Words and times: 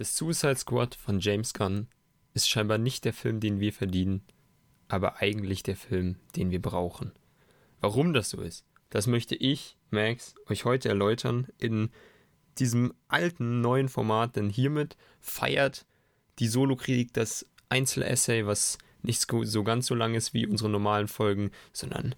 The 0.00 0.06
Suicide 0.06 0.56
Squad 0.56 0.94
von 0.94 1.20
James 1.20 1.52
Gunn 1.52 1.86
ist 2.32 2.48
scheinbar 2.48 2.78
nicht 2.78 3.04
der 3.04 3.12
Film, 3.12 3.38
den 3.38 3.60
wir 3.60 3.70
verdienen, 3.70 4.22
aber 4.88 5.20
eigentlich 5.20 5.62
der 5.62 5.76
Film, 5.76 6.16
den 6.36 6.50
wir 6.50 6.62
brauchen. 6.62 7.12
Warum 7.82 8.14
das 8.14 8.30
so 8.30 8.40
ist, 8.40 8.64
das 8.88 9.06
möchte 9.06 9.34
ich, 9.34 9.76
Max, 9.90 10.34
euch 10.48 10.64
heute 10.64 10.88
erläutern 10.88 11.48
in 11.58 11.90
diesem 12.58 12.94
alten 13.08 13.60
neuen 13.60 13.90
Format, 13.90 14.36
denn 14.36 14.48
hiermit 14.48 14.96
feiert 15.20 15.84
die 16.38 16.48
Solo-Kritik 16.48 17.12
das 17.12 17.44
Einzelessay, 17.68 18.46
was 18.46 18.78
nicht 19.02 19.30
so 19.30 19.64
ganz 19.64 19.84
so 19.84 19.94
lang 19.94 20.14
ist 20.14 20.32
wie 20.32 20.46
unsere 20.46 20.70
normalen 20.70 21.08
Folgen, 21.08 21.50
sondern 21.74 22.14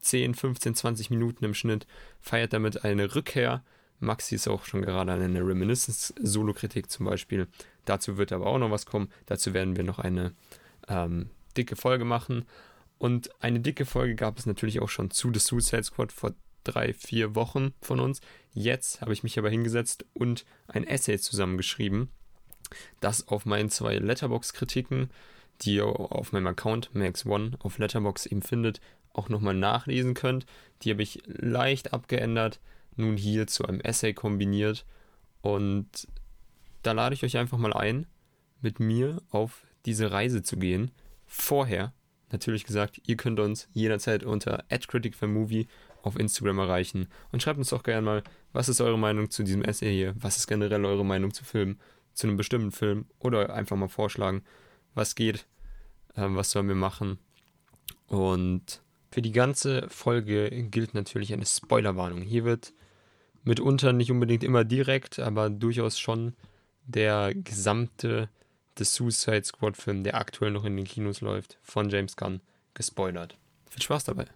10, 0.00 0.34
15, 0.34 0.74
20 0.74 1.08
Minuten 1.08 1.42
im 1.46 1.54
Schnitt, 1.54 1.86
feiert 2.20 2.52
damit 2.52 2.84
eine 2.84 3.14
Rückkehr. 3.14 3.64
Maxi 4.00 4.34
ist 4.34 4.48
auch 4.48 4.64
schon 4.64 4.82
gerade 4.82 5.12
an 5.12 5.22
einer 5.22 5.46
Reminiscence-Solo-Kritik 5.46 6.90
zum 6.90 7.06
Beispiel. 7.06 7.48
Dazu 7.84 8.16
wird 8.16 8.32
aber 8.32 8.46
auch 8.46 8.58
noch 8.58 8.70
was 8.70 8.86
kommen. 8.86 9.10
Dazu 9.26 9.54
werden 9.54 9.76
wir 9.76 9.84
noch 9.84 9.98
eine 9.98 10.34
ähm, 10.88 11.30
dicke 11.56 11.76
Folge 11.76 12.04
machen. 12.04 12.44
Und 12.98 13.30
eine 13.42 13.60
dicke 13.60 13.86
Folge 13.86 14.14
gab 14.14 14.38
es 14.38 14.46
natürlich 14.46 14.80
auch 14.80 14.88
schon 14.88 15.10
zu 15.10 15.32
The 15.32 15.40
Suicide 15.40 15.84
Squad 15.84 16.12
vor 16.12 16.34
drei, 16.64 16.92
vier 16.92 17.34
Wochen 17.34 17.74
von 17.80 18.00
uns. 18.00 18.20
Jetzt 18.52 19.00
habe 19.00 19.12
ich 19.12 19.22
mich 19.22 19.38
aber 19.38 19.50
hingesetzt 19.50 20.04
und 20.14 20.44
ein 20.66 20.86
Essay 20.86 21.18
zusammengeschrieben, 21.18 22.08
das 23.00 23.28
auf 23.28 23.44
meinen 23.46 23.70
zwei 23.70 23.96
Letterbox-Kritiken, 23.96 25.10
die 25.60 25.76
ihr 25.76 25.86
auf 25.86 26.32
meinem 26.32 26.46
Account 26.48 26.90
Max1 26.94 27.60
auf 27.60 27.78
Letterbox 27.78 28.26
eben 28.26 28.42
findet, 28.42 28.80
auch 29.12 29.28
nochmal 29.28 29.54
nachlesen 29.54 30.14
könnt. 30.14 30.46
Die 30.82 30.90
habe 30.90 31.02
ich 31.02 31.22
leicht 31.26 31.92
abgeändert, 31.92 32.60
nun 32.96 33.16
hier 33.16 33.46
zu 33.46 33.64
einem 33.64 33.80
Essay 33.80 34.12
kombiniert. 34.12 34.84
Und 35.42 36.08
da 36.82 36.92
lade 36.92 37.14
ich 37.14 37.24
euch 37.24 37.36
einfach 37.36 37.58
mal 37.58 37.72
ein, 37.72 38.06
mit 38.60 38.80
mir 38.80 39.22
auf 39.30 39.64
diese 39.84 40.10
Reise 40.10 40.42
zu 40.42 40.56
gehen. 40.56 40.90
Vorher, 41.26 41.92
natürlich 42.30 42.64
gesagt, 42.64 43.00
ihr 43.06 43.16
könnt 43.16 43.40
uns 43.40 43.68
jederzeit 43.72 44.24
unter 44.24 44.64
@criticformovie 44.68 45.66
auf 46.02 46.18
Instagram 46.18 46.58
erreichen 46.58 47.08
und 47.32 47.42
schreibt 47.42 47.58
uns 47.58 47.70
doch 47.70 47.82
gerne 47.82 48.02
mal, 48.02 48.22
was 48.52 48.68
ist 48.68 48.80
eure 48.80 48.98
Meinung 48.98 49.30
zu 49.30 49.42
diesem 49.42 49.62
Essay 49.62 49.92
hier? 49.92 50.14
Was 50.18 50.36
ist 50.36 50.46
generell 50.46 50.84
eure 50.84 51.04
Meinung 51.04 51.32
zu 51.32 51.44
Filmen, 51.44 51.80
zu 52.12 52.26
einem 52.26 52.36
bestimmten 52.36 52.72
Film? 52.72 53.06
Oder 53.18 53.54
einfach 53.54 53.76
mal 53.76 53.88
vorschlagen, 53.88 54.42
was 54.94 55.14
geht, 55.14 55.46
äh, 56.14 56.26
was 56.28 56.50
sollen 56.50 56.68
wir 56.68 56.74
machen? 56.74 57.18
Und 58.06 58.82
für 59.10 59.22
die 59.22 59.32
ganze 59.32 59.88
Folge 59.88 60.50
gilt 60.70 60.94
natürlich 60.94 61.32
eine 61.32 61.46
Spoilerwarnung. 61.46 62.20
Hier 62.20 62.44
wird 62.44 62.74
mitunter 63.44 63.92
nicht 63.92 64.10
unbedingt 64.10 64.42
immer 64.42 64.64
direkt, 64.64 65.18
aber 65.18 65.50
durchaus 65.50 65.98
schon 65.98 66.34
der 66.86 67.32
gesamte 67.34 68.28
The 68.76 68.84
Suicide 68.84 69.44
Squad 69.44 69.76
Film, 69.76 70.02
der 70.02 70.16
aktuell 70.16 70.50
noch 70.50 70.64
in 70.64 70.76
den 70.76 70.84
Kinos 70.86 71.20
läuft, 71.20 71.58
von 71.62 71.88
James 71.88 72.16
Gunn 72.16 72.40
gespoilert. 72.74 73.38
Viel 73.70 73.82
Spaß 73.82 74.04
dabei. 74.04 74.26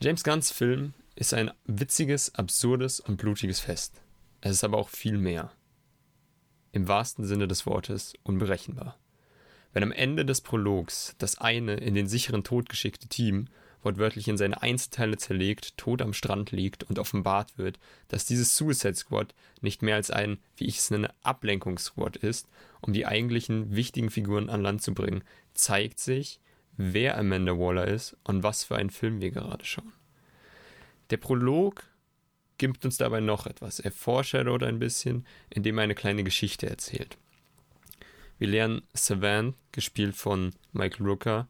James 0.00 0.24
Gunns 0.24 0.50
Film 0.50 0.94
ist 1.14 1.32
ein 1.32 1.50
witziges, 1.64 2.34
absurdes 2.34 3.00
und 3.00 3.16
blutiges 3.16 3.60
Fest. 3.60 4.02
Es 4.40 4.52
ist 4.52 4.64
aber 4.64 4.78
auch 4.78 4.88
viel 4.88 5.16
mehr. 5.16 5.52
Im 6.72 6.88
wahrsten 6.88 7.24
Sinne 7.24 7.46
des 7.46 7.66
Wortes 7.66 8.14
unberechenbar. 8.22 8.98
Wenn 9.72 9.82
am 9.82 9.92
Ende 9.92 10.26
des 10.26 10.40
Prologs 10.40 11.14
das 11.18 11.38
eine 11.38 11.74
in 11.74 11.94
den 11.94 12.08
sicheren 12.08 12.44
Tod 12.44 12.68
geschickte 12.68 13.08
Team 13.08 13.48
wortwörtlich 13.84 14.28
in 14.28 14.36
seine 14.36 14.62
Einzelteile 14.62 15.16
zerlegt, 15.16 15.76
tot 15.76 16.02
am 16.02 16.12
Strand 16.12 16.50
liegt 16.52 16.84
und 16.84 16.98
offenbart 16.98 17.58
wird, 17.58 17.78
dass 18.08 18.24
dieses 18.24 18.56
Suicide 18.56 18.94
Squad 18.94 19.34
nicht 19.60 19.82
mehr 19.82 19.96
als 19.96 20.10
ein, 20.10 20.38
wie 20.56 20.66
ich 20.66 20.78
es 20.78 20.90
nenne, 20.90 21.12
Ablenkungssquad 21.22 22.16
ist, 22.16 22.48
um 22.80 22.92
die 22.92 23.06
eigentlichen 23.06 23.74
wichtigen 23.74 24.10
Figuren 24.10 24.50
an 24.50 24.62
Land 24.62 24.82
zu 24.82 24.94
bringen, 24.94 25.24
zeigt 25.54 26.00
sich, 26.00 26.40
wer 26.76 27.18
Amanda 27.18 27.52
Waller 27.52 27.86
ist 27.86 28.16
und 28.24 28.42
was 28.42 28.64
für 28.64 28.76
einen 28.76 28.90
Film 28.90 29.20
wir 29.20 29.30
gerade 29.30 29.64
schauen. 29.64 29.92
Der 31.10 31.16
Prolog 31.18 31.84
gibt 32.58 32.84
uns 32.84 32.96
dabei 32.96 33.20
noch 33.20 33.46
etwas. 33.46 33.80
Er 33.80 33.92
foreshadowt 33.92 34.62
ein 34.62 34.78
bisschen, 34.78 35.26
indem 35.50 35.78
er 35.78 35.84
eine 35.84 35.94
kleine 35.94 36.24
Geschichte 36.24 36.68
erzählt. 36.68 37.18
Wir 38.38 38.48
lernen 38.48 38.82
Savant, 38.94 39.54
gespielt 39.72 40.16
von 40.16 40.52
Michael 40.72 41.06
Rooker, 41.06 41.48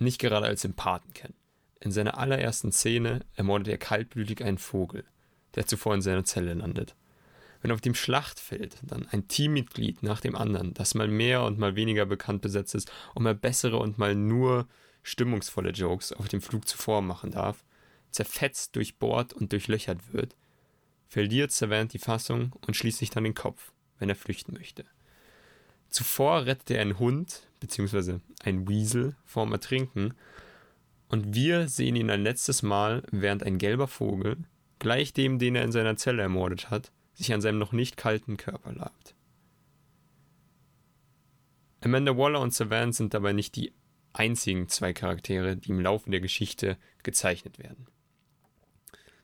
nicht 0.00 0.20
gerade 0.20 0.46
als 0.46 0.62
Sympathen 0.62 1.12
kennen. 1.12 1.34
In 1.80 1.92
seiner 1.92 2.18
allerersten 2.18 2.72
Szene 2.72 3.20
ermordet 3.34 3.68
er 3.68 3.78
kaltblütig 3.78 4.42
einen 4.42 4.58
Vogel, 4.58 5.04
der 5.54 5.66
zuvor 5.66 5.94
in 5.94 6.02
seiner 6.02 6.24
Zelle 6.24 6.54
landet. 6.54 6.96
Wenn 7.60 7.72
auf 7.72 7.80
dem 7.80 7.94
Schlachtfeld 7.94 8.76
dann 8.82 9.06
ein 9.08 9.28
Teammitglied 9.28 10.02
nach 10.02 10.20
dem 10.20 10.36
anderen, 10.36 10.74
das 10.74 10.94
mal 10.94 11.08
mehr 11.08 11.42
und 11.42 11.58
mal 11.58 11.76
weniger 11.76 12.06
bekannt 12.06 12.40
besetzt 12.40 12.74
ist 12.74 12.90
und 13.14 13.24
mal 13.24 13.34
bessere 13.34 13.78
und 13.78 13.98
mal 13.98 14.14
nur 14.14 14.68
stimmungsvolle 15.02 15.70
Jokes 15.70 16.12
auf 16.12 16.28
dem 16.28 16.40
Flug 16.40 16.68
zuvor 16.68 17.02
machen 17.02 17.30
darf, 17.30 17.64
zerfetzt, 18.10 18.76
durchbohrt 18.76 19.32
und 19.32 19.52
durchlöchert 19.52 20.12
wird, 20.12 20.36
verliert 21.08 21.50
Savant 21.50 21.92
die 21.92 21.98
Fassung 21.98 22.52
und 22.66 22.76
schließt 22.76 22.98
sich 22.98 23.10
dann 23.10 23.24
den 23.24 23.34
Kopf, 23.34 23.72
wenn 23.98 24.08
er 24.08 24.16
flüchten 24.16 24.54
möchte. 24.54 24.84
Zuvor 25.90 26.46
rettet 26.46 26.70
er 26.70 26.82
einen 26.82 26.98
Hund, 26.98 27.48
beziehungsweise 27.60 28.20
ein 28.44 28.68
Weasel, 28.68 29.16
vorm 29.24 29.52
Ertrinken. 29.52 30.14
Und 31.08 31.34
wir 31.34 31.68
sehen 31.68 31.96
ihn 31.96 32.10
ein 32.10 32.22
letztes 32.22 32.62
Mal, 32.62 33.02
während 33.10 33.42
ein 33.42 33.58
gelber 33.58 33.88
Vogel, 33.88 34.36
gleich 34.78 35.12
dem, 35.12 35.38
den 35.38 35.56
er 35.56 35.64
in 35.64 35.72
seiner 35.72 35.96
Zelle 35.96 36.22
ermordet 36.22 36.70
hat, 36.70 36.92
sich 37.14 37.32
an 37.32 37.40
seinem 37.40 37.58
noch 37.58 37.72
nicht 37.72 37.96
kalten 37.96 38.36
Körper 38.36 38.72
labt. 38.72 39.14
Amanda 41.80 42.16
Waller 42.16 42.40
und 42.40 42.52
Savant 42.52 42.94
sind 42.94 43.14
dabei 43.14 43.32
nicht 43.32 43.56
die 43.56 43.72
einzigen 44.12 44.68
zwei 44.68 44.92
Charaktere, 44.92 45.56
die 45.56 45.70
im 45.70 45.80
Laufe 45.80 46.10
der 46.10 46.20
Geschichte 46.20 46.76
gezeichnet 47.02 47.58
werden. 47.58 47.86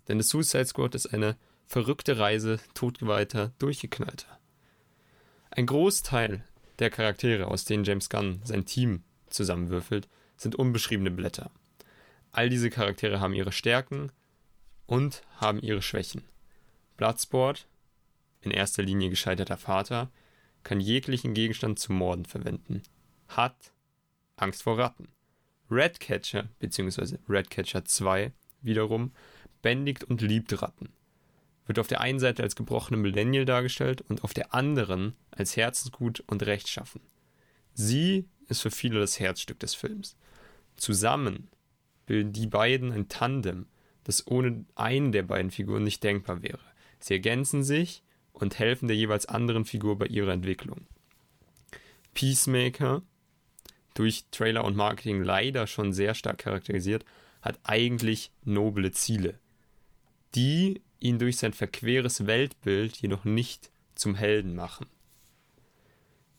Denn 0.09 0.21
The 0.21 0.29
Suicide 0.29 0.67
Squad 0.67 0.95
ist 0.95 1.07
eine 1.13 1.37
verrückte 1.67 2.19
Reise 2.19 2.61
totgeweihter, 2.75 3.53
durchgeknallter. 3.59 4.39
Ein 5.51 5.67
Großteil 5.67 6.45
der 6.79 6.91
Charaktere, 6.91 7.49
aus 7.49 7.65
denen 7.65 7.85
James 7.85 8.09
Gunn 8.09 8.41
sein 8.45 8.67
Team 8.67 9.03
zusammenwürfelt, 9.29 10.09
sind 10.37 10.57
unbeschriebene 10.57 11.11
Blätter. 11.11 11.51
All 12.33 12.49
diese 12.49 12.71
Charaktere 12.71 13.21
haben 13.21 13.35
ihre 13.35 13.53
Stärken 13.53 14.11
und 14.87 15.23
haben 15.37 15.61
ihre 15.61 15.83
Schwächen. 15.83 16.23
Bloodsport, 16.97 17.67
in 18.41 18.51
erster 18.51 18.83
Linie 18.83 19.11
gescheiterter 19.11 19.57
Vater, 19.57 20.11
kann 20.63 20.81
jeglichen 20.81 21.35
Gegenstand 21.35 21.79
zum 21.79 21.97
Morden 21.97 22.25
verwenden. 22.25 22.83
Hat 23.29 23.73
Angst 24.37 24.63
vor 24.63 24.79
Ratten. 24.79 25.09
Redcatcher 25.71 26.49
bzw. 26.59 27.19
Redcatcher 27.29 27.85
2 27.85 28.33
wiederum 28.63 29.13
bändigt 29.63 30.05
und 30.05 30.21
liebt 30.21 30.61
Ratten 30.61 30.93
wird 31.67 31.79
auf 31.79 31.87
der 31.87 32.01
einen 32.01 32.19
Seite 32.19 32.43
als 32.43 32.57
gebrochene 32.57 32.97
Millennial 32.97 33.45
dargestellt 33.45 34.03
und 34.03 34.25
auf 34.25 34.35
der 34.35 34.55
anderen 34.55 35.15
als 35.31 35.57
herzensgut 35.57 36.23
und 36.27 36.45
rechtschaffen. 36.45 37.01
Sie 37.73 38.29
ist 38.49 38.61
für 38.61 38.71
viele 38.71 39.01
das 39.01 39.19
Herzstück 39.19 39.59
des 39.59 39.75
Films. 39.75 40.17
Zusammen 40.77 41.49
bilden 42.07 42.33
die 42.33 42.47
beiden 42.47 42.93
ein 42.93 43.09
Tandem, 43.09 43.67
das 44.05 44.27
ohne 44.27 44.65
einen 44.75 45.13
der 45.13 45.23
beiden 45.23 45.51
Figuren 45.51 45.85
nicht 45.85 46.03
denkbar 46.03 46.43
wäre. 46.43 46.61
Sie 47.01 47.15
ergänzen 47.15 47.65
sich 47.65 48.03
und 48.33 48.59
helfen 48.59 48.89
der 48.89 48.97
jeweils 48.97 49.27
anderen 49.27 49.65
Figur 49.65 49.99
bei 49.99 50.07
ihrer 50.07 50.33
Entwicklung. 50.33 50.87
Peacemaker, 52.13 53.03
durch 53.95 54.25
Trailer 54.31 54.65
und 54.65 54.77
Marketing 54.77 55.23
leider 55.23 55.67
schon 55.67 55.93
sehr 55.93 56.15
stark 56.15 56.39
charakterisiert, 56.39 57.05
hat 57.43 57.59
eigentlich 57.63 58.31
noble 58.45 58.91
Ziele, 58.93 59.39
die 60.35 60.83
ihn 61.05 61.19
durch 61.19 61.37
sein 61.37 61.53
verqueres 61.53 62.27
Weltbild 62.27 62.97
jedoch 62.97 63.25
nicht 63.25 63.71
zum 63.95 64.15
Helden 64.15 64.55
machen. 64.55 64.87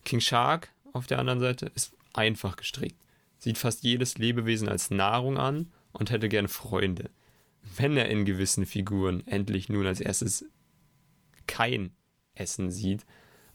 King 0.03 0.19
Shark 0.19 0.73
auf 0.91 1.05
der 1.05 1.19
anderen 1.19 1.39
Seite 1.39 1.67
ist 1.75 1.95
einfach 2.13 2.55
gestrickt, 2.55 2.99
sieht 3.37 3.59
fast 3.59 3.83
jedes 3.83 4.17
Lebewesen 4.17 4.67
als 4.67 4.89
Nahrung 4.89 5.37
an 5.37 5.71
und 5.91 6.09
hätte 6.09 6.29
gern 6.29 6.47
Freunde. 6.47 7.11
Wenn 7.77 7.95
er 7.95 8.09
in 8.09 8.25
gewissen 8.25 8.65
Figuren 8.65 9.25
endlich 9.27 9.69
nun 9.69 9.85
als 9.85 10.01
erstes 10.01 10.45
kein 11.45 11.91
Essen 12.33 12.71
sieht, 12.71 13.05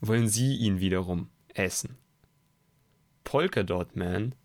wollen 0.01 0.29
sie 0.29 0.57
ihn 0.57 0.79
wiederum 0.79 1.29
essen. 1.55 1.99
Polka 3.25 3.65
Dot 3.65 3.97
Man 3.97 4.37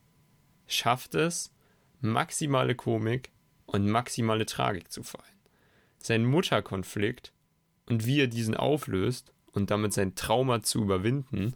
schafft 0.65 1.13
es, 1.13 1.53
maximale 2.01 2.73
Komik 2.73 3.29
und 3.67 3.88
maximale 3.88 4.47
Tragik 4.47 4.91
zu 4.91 5.03
vereinen 5.03 5.34
sein 6.05 6.25
Mutterkonflikt 6.25 7.33
und 7.87 8.05
wie 8.05 8.21
er 8.21 8.27
diesen 8.27 8.55
auflöst 8.55 9.33
und 9.51 9.71
damit 9.71 9.93
sein 9.93 10.15
Trauma 10.15 10.61
zu 10.61 10.81
überwinden, 10.81 11.55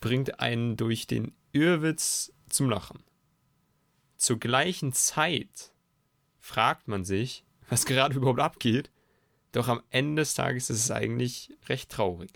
bringt 0.00 0.40
einen 0.40 0.76
durch 0.76 1.06
den 1.06 1.32
Irrwitz 1.52 2.32
zum 2.48 2.68
Lachen. 2.68 3.04
Zur 4.16 4.38
gleichen 4.38 4.92
Zeit 4.92 5.72
fragt 6.38 6.88
man 6.88 7.04
sich, 7.04 7.44
was 7.68 7.86
gerade 7.86 8.14
überhaupt 8.16 8.40
abgeht, 8.40 8.90
doch 9.52 9.68
am 9.68 9.82
Ende 9.90 10.22
des 10.22 10.34
Tages 10.34 10.70
ist 10.70 10.84
es 10.84 10.90
eigentlich 10.90 11.52
recht 11.68 11.90
traurig. 11.90 12.30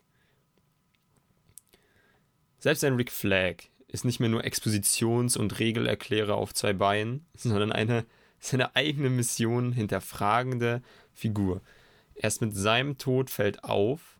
Selbst 2.58 2.84
ein 2.84 2.94
Rick 2.94 3.10
Flag 3.10 3.56
ist 3.88 4.04
nicht 4.04 4.20
mehr 4.20 4.28
nur 4.28 4.44
Expositions- 4.44 5.36
und 5.36 5.58
Regelerklärer 5.58 6.34
auf 6.34 6.54
zwei 6.54 6.72
Beinen, 6.72 7.26
sondern 7.34 7.72
eine 7.72 8.06
seine 8.44 8.76
eigene 8.76 9.08
Mission 9.08 9.72
hinterfragende 9.72 10.82
Figur. 11.14 11.62
Erst 12.14 12.40
mit 12.40 12.55
seinem 12.55 12.99
Tod 12.99 13.31
fällt 13.31 13.64
auf, 13.64 14.19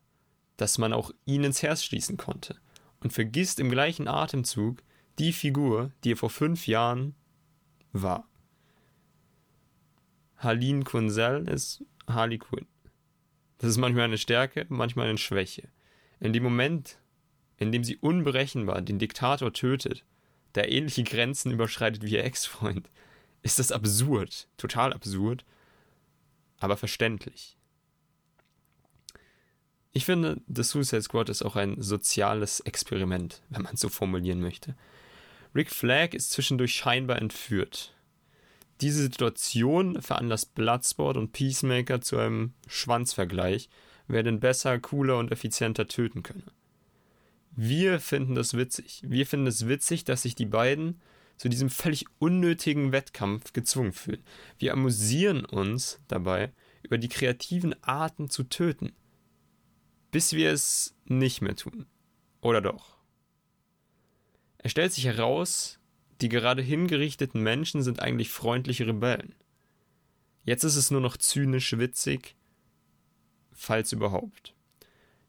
dass 0.57 0.79
man 0.79 0.93
auch 0.93 1.13
ihn 1.27 1.45
ins 1.45 1.63
Herz 1.63 1.83
schließen 1.83 2.17
konnte 2.17 2.57
und 3.01 3.13
vergisst 3.13 3.61
im 3.61 3.71
gleichen 3.71 4.09
Atemzug 4.09 4.83
die 5.19 5.33
Figur, 5.33 5.91
die 6.03 6.13
er 6.13 6.17
vor 6.17 6.31
fünf 6.31 6.67
Jahren 6.67 7.15
war. 7.93 8.27
Haline 10.39 10.85
Kunzel 10.85 11.49
ist 11.49 11.85
Harley 12.07 12.39
Quinn. 12.39 12.67
Das 13.59 13.71
ist 13.71 13.79
manchmal 13.79 14.05
eine 14.05 14.19
Stärke, 14.19 14.67
manchmal 14.69 15.09
eine 15.09 15.19
Schwäche. 15.19 15.69
In 16.21 16.33
dem 16.33 16.43
Moment, 16.43 16.99
in 17.57 17.73
dem 17.73 17.85
sie 17.85 17.97
unberechenbar 17.97 18.83
den 18.83 18.99
Diktator 18.99 19.53
tötet, 19.53 20.05
der 20.55 20.71
ähnliche 20.71 21.05
Grenzen 21.05 21.51
überschreitet 21.53 22.03
wie 22.03 22.13
ihr 22.13 22.25
Ex-Freund, 22.25 22.91
ist 23.43 23.59
das 23.59 23.73
absurd, 23.73 24.49
total 24.57 24.93
absurd, 24.93 25.45
aber 26.65 26.77
verständlich. 26.77 27.57
Ich 29.93 30.05
finde, 30.05 30.41
The 30.49 30.65
Suicide 30.65 31.03
Squad 31.03 31.29
ist 31.29 31.43
auch 31.43 31.55
ein 31.55 31.81
soziales 31.81 32.61
Experiment, 32.61 33.43
wenn 33.49 33.63
man 33.63 33.77
so 33.77 33.89
formulieren 33.89 34.41
möchte. 34.41 34.75
Rick 35.55 35.71
Flag 35.71 36.15
ist 36.15 36.33
zwischendurch 36.33 36.75
scheinbar 36.75 37.23
entführt. 37.23 37.95
Diese 38.81 39.03
Situation 39.03 40.03
veranlasst 40.03 40.57
Bloodsport 40.57 41.17
und 41.17 41.31
Peacemaker 41.33 42.01
zu 42.01 42.19
einem 42.19 42.55
Schwanzvergleich, 42.67 43.69
wer 44.09 44.25
denn 44.25 44.41
besser, 44.41 44.81
cooler 44.81 45.19
und 45.19 45.31
effizienter 45.31 45.87
töten 45.87 46.25
könne. 46.25 46.51
Wir 47.53 48.01
finden 48.01 48.35
das 48.35 48.55
witzig. 48.55 49.03
Wir 49.07 49.27
finden 49.27 49.47
es 49.47 49.69
witzig, 49.69 50.03
dass 50.03 50.23
sich 50.23 50.35
die 50.35 50.47
beiden 50.47 51.01
zu 51.37 51.49
diesem 51.49 51.71
völlig 51.71 52.07
unnötigen 52.19 52.93
Wettkampf 52.93 53.53
gezwungen 53.53 53.93
fühlen. 53.93 54.23
Wir 54.59 54.73
amüsieren 54.73 55.45
uns 55.45 56.01
dabei 56.09 56.53
über 56.83 56.99
die 56.99 57.09
kreativen 57.09 57.75
Arten 57.83 58.31
zu 58.31 58.45
töten 58.45 58.93
bis 60.15 60.33
wir 60.33 60.53
es 60.53 60.95
nicht 61.07 61.43
mehr 61.43 61.57
tun. 61.57 61.87
Oder 62.41 62.61
doch? 62.61 62.99
Es 64.59 64.71
stellt 64.71 64.93
sich 64.93 65.07
heraus, 65.07 65.81
die 66.21 66.29
gerade 66.29 66.63
hingerichteten 66.63 67.43
Menschen 67.43 67.83
sind 67.83 67.99
eigentlich 67.99 68.29
freundliche 68.29 68.87
Rebellen. 68.87 69.35
Jetzt 70.45 70.63
ist 70.63 70.77
es 70.77 70.93
nur 70.93 71.01
noch 71.01 71.17
zynisch 71.17 71.77
witzig, 71.79 72.37
falls 73.51 73.91
überhaupt. 73.91 74.55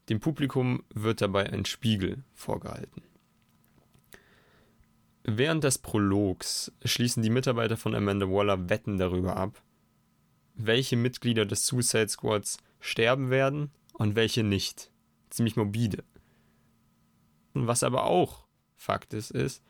Dem 0.10 0.20
Publikum 0.20 0.84
wird 0.94 1.20
dabei 1.20 1.52
ein 1.52 1.66
Spiegel 1.66 2.24
vorgehalten. 2.36 3.02
Während 5.28 5.64
des 5.64 5.80
Prologs 5.80 6.72
schließen 6.84 7.24
die 7.24 7.32
Mitarbeiter 7.32 7.78
von 7.78 7.96
Amanda 7.96 8.28
Waller 8.28 8.70
Wetten 8.70 9.00
darüber 9.00 9.38
ab, 9.38 9.64
welche 10.54 10.98
Mitglieder 10.98 11.48
des 11.48 11.66
Suicide 11.66 12.10
Squads 12.10 12.60
sterben 12.80 13.32
werden 13.32 13.72
und 13.94 14.16
welche 14.16 14.44
nicht. 14.44 14.92
Ziemlich 15.32 15.56
morbide. 15.56 16.04
Was 17.56 17.82
aber 17.82 18.04
auch 18.04 18.46
Fakt 18.76 19.16
ist, 19.16 19.32
ist, 19.32 19.64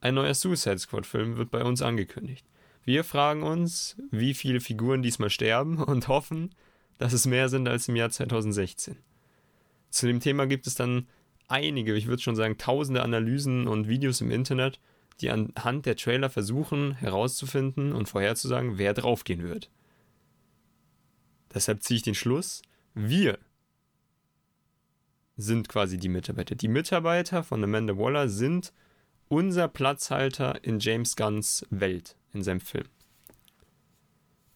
ein 0.00 0.14
neuer 0.14 0.34
Suicide 0.34 0.80
Squad-Film 0.80 1.36
wird 1.36 1.52
bei 1.52 1.62
uns 1.62 1.80
angekündigt. 1.80 2.44
Wir 2.82 3.04
fragen 3.04 3.44
uns, 3.44 3.96
wie 4.10 4.34
viele 4.34 4.60
Figuren 4.60 5.02
diesmal 5.02 5.30
sterben 5.30 5.78
und 5.84 6.08
hoffen, 6.08 6.52
dass 6.98 7.12
es 7.12 7.26
mehr 7.26 7.48
sind 7.48 7.68
als 7.68 7.86
im 7.86 7.94
Jahr 7.94 8.10
2016. 8.10 8.96
Zu 9.90 10.08
dem 10.08 10.18
Thema 10.18 10.48
gibt 10.48 10.66
es 10.66 10.74
dann 10.74 11.06
einige, 11.48 11.94
ich 11.94 12.06
würde 12.06 12.22
schon 12.22 12.36
sagen, 12.36 12.58
tausende 12.58 13.02
Analysen 13.02 13.66
und 13.66 13.88
Videos 13.88 14.20
im 14.20 14.30
Internet, 14.30 14.80
die 15.20 15.30
anhand 15.30 15.86
der 15.86 15.96
Trailer 15.96 16.30
versuchen 16.30 16.94
herauszufinden 16.94 17.92
und 17.92 18.08
vorherzusagen, 18.08 18.78
wer 18.78 18.94
draufgehen 18.94 19.42
wird. 19.42 19.70
Deshalb 21.54 21.82
ziehe 21.82 21.96
ich 21.96 22.02
den 22.02 22.16
Schluss, 22.16 22.62
wir 22.94 23.38
sind 25.36 25.68
quasi 25.68 25.98
die 25.98 26.08
Mitarbeiter. 26.08 26.54
Die 26.54 26.68
Mitarbeiter 26.68 27.42
von 27.42 27.62
Amanda 27.62 27.96
Waller 27.96 28.28
sind 28.28 28.72
unser 29.28 29.68
Platzhalter 29.68 30.62
in 30.64 30.78
James 30.78 31.16
Gunns 31.16 31.66
Welt, 31.70 32.16
in 32.32 32.42
seinem 32.42 32.60
Film. 32.60 32.86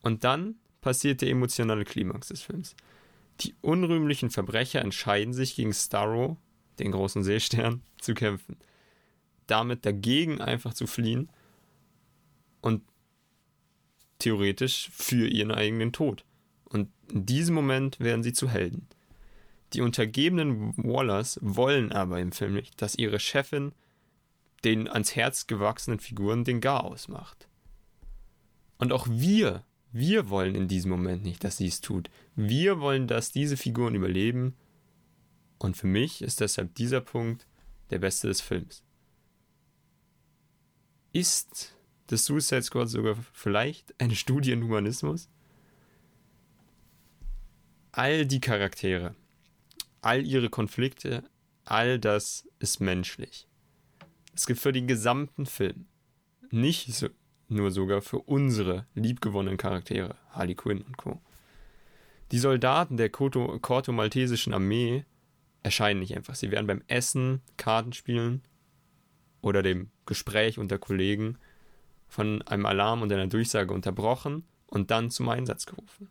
Und 0.03 0.25
dann 0.25 0.57
passiert 0.81 1.21
der 1.21 1.31
emotionale 1.31 1.85
Klimax 1.85 2.29
des 2.29 2.43
Films. 2.43 2.77
Die 3.41 3.55
unrühmlichen 3.61 4.31
Verbrecher 4.31 4.81
entscheiden 4.81 5.33
sich 5.33 5.55
gegen 5.55 5.73
Starro, 5.73 6.37
den 6.79 6.93
großen 6.93 7.23
Seestern, 7.23 7.83
zu 8.01 8.15
kämpfen. 8.15 8.57
Damit 9.47 9.87
dagegen 9.87 10.41
einfach 10.41 10.75
zu 10.75 10.87
fliehen 10.87 11.31
und 12.61 12.83
theoretisch 14.19 14.91
für 14.93 15.27
ihren 15.27 15.53
eigenen 15.53 15.93
Tod. 15.93 16.25
Und 16.65 16.91
in 17.11 17.25
diesem 17.25 17.55
Moment 17.55 17.99
werden 18.01 18.23
sie 18.23 18.33
zu 18.33 18.49
Helden. 18.49 18.87
Die 19.73 19.81
untergebenen 19.81 20.77
Wallers 20.77 21.39
wollen 21.43 21.93
aber 21.93 22.21
im 22.21 22.33
Film 22.33 22.55
nicht, 22.55 22.81
dass 22.81 22.95
ihre 22.95 23.21
Chefin 23.21 23.73
den 24.65 24.89
ans 24.89 25.15
Herz 25.15 25.47
gewachsenen 25.47 26.01
Figuren 26.01 26.45
den 26.45 26.61
Gar 26.61 26.85
ausmacht. 26.85 27.49
Und 28.79 28.93
auch 28.93 29.07
wir, 29.09 29.65
wir 29.93 30.31
wollen 30.31 30.55
in 30.55 30.69
diesem 30.69 30.91
Moment 30.91 31.23
nicht, 31.23 31.45
dass 31.45 31.57
sie 31.57 31.67
es 31.67 31.81
tut. 31.81 32.11
Wir 32.35 32.81
wollen, 32.81 33.07
dass 33.07 33.33
diese 33.33 33.57
Figuren 33.57 33.95
überleben. 33.95 34.55
Und 35.59 35.77
für 35.77 35.87
mich 35.87 36.23
ist 36.23 36.41
deshalb 36.41 36.75
dieser 36.75 37.01
Punkt 37.01 37.47
der 37.91 37.99
beste 37.99 38.29
des 38.29 38.41
Films. 38.41 38.83
Ist 41.13 41.75
The 42.11 42.17
Suicide 42.17 42.63
Squad 42.63 42.89
sogar 42.89 43.17
vielleicht 43.33 43.95
eine 44.01 44.15
Studie 44.15 44.53
in 44.53 44.63
Humanismus? 44.63 45.29
all 47.99 48.27
die 48.27 48.39
Charaktere, 48.39 49.17
all 50.03 50.25
ihre 50.25 50.51
Konflikte, 50.51 51.25
all 51.65 51.99
das 51.99 52.49
ist 52.61 52.81
menschlich. 52.81 53.49
Es 54.37 54.47
gibt 54.47 54.61
für 54.61 54.71
den 54.71 54.87
gesamten 54.87 55.47
Film, 55.47 55.87
nicht 56.53 56.95
so, 56.95 57.09
nur 57.49 57.73
sogar 57.73 58.01
für 58.01 58.21
unsere 58.21 58.87
liebgewonnenen 58.95 59.57
Charaktere, 59.57 60.15
Harley 60.31 60.55
Quinn 60.55 60.83
und 60.83 60.97
Co. 60.97 61.21
Die 62.31 62.39
Soldaten 62.39 62.99
der 62.99 63.11
Korto-Maltesischen 63.11 64.55
Armee 64.55 65.05
erscheinen 65.63 66.01
nicht 66.01 66.17
einfach. 66.17 66.35
Sie 66.35 66.51
werden 66.51 66.67
beim 66.67 66.83
Essen, 66.87 67.43
Kartenspielen 67.57 68.43
oder 69.41 69.63
dem 69.63 69.91
Gespräch 70.07 70.59
unter 70.59 70.79
Kollegen 70.79 71.39
von 72.07 72.43
einem 72.43 72.67
Alarm 72.67 73.03
und 73.03 73.13
einer 73.13 73.27
Durchsage 73.27 73.73
unterbrochen 73.73 74.45
und 74.67 74.91
dann 74.91 75.11
zum 75.11 75.29
Einsatz 75.29 75.67
gerufen. 75.67 76.09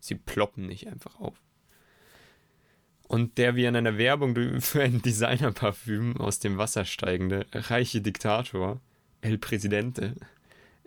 Sie 0.00 0.14
ploppen 0.14 0.66
nicht 0.66 0.88
einfach 0.88 1.18
auf. 1.20 1.40
Und 3.02 3.38
der 3.38 3.56
wie 3.56 3.64
in 3.64 3.74
einer 3.74 3.98
Werbung 3.98 4.60
für 4.60 4.82
ein 4.82 5.02
Designerparfüm 5.02 6.16
aus 6.18 6.38
dem 6.38 6.58
Wasser 6.58 6.84
steigende 6.84 7.46
reiche 7.52 8.00
Diktator, 8.00 8.80
El 9.20 9.38
Presidente, 9.38 10.14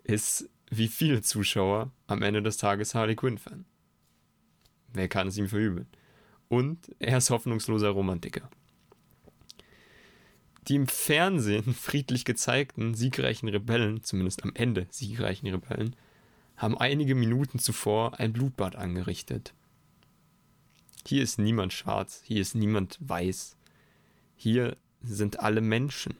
ist 0.03 0.49
wie 0.69 0.87
viele 0.87 1.21
Zuschauer 1.21 1.91
am 2.07 2.21
Ende 2.21 2.41
des 2.41 2.57
Tages 2.57 2.95
Harley 2.95 3.15
Quinn-Fan. 3.15 3.65
Wer 4.93 5.07
kann 5.07 5.27
es 5.27 5.37
ihm 5.37 5.47
verübeln? 5.47 5.87
Und 6.53 6.91
er 6.99 7.17
ist 7.17 7.31
hoffnungsloser 7.31 7.89
Romantiker. 7.89 8.47
Die 10.67 10.75
im 10.75 10.85
Fernsehen 10.85 11.73
friedlich 11.73 12.25
gezeigten 12.25 12.93
siegreichen 12.93 13.49
Rebellen, 13.49 14.03
zumindest 14.03 14.43
am 14.43 14.51
Ende 14.53 14.85
siegreichen 14.91 15.49
Rebellen, 15.49 15.95
haben 16.55 16.77
einige 16.77 17.15
Minuten 17.15 17.57
zuvor 17.57 18.19
ein 18.19 18.33
Blutbad 18.33 18.75
angerichtet. 18.75 19.55
Hier 21.07 21.23
ist 21.23 21.39
niemand 21.39 21.73
schwarz, 21.73 22.21
hier 22.23 22.39
ist 22.39 22.53
niemand 22.53 22.99
weiß. 22.99 23.57
Hier 24.35 24.77
sind 25.01 25.39
alle 25.39 25.61
Menschen. 25.61 26.13